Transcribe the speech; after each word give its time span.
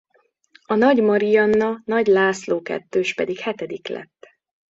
A 0.65 0.75
Nagy 0.75 1.01
Marianna–Nagy 1.01 2.07
László-kettős 2.07 3.13
pedig 3.13 3.39
hetedik 3.39 3.87
lett. 3.87 4.27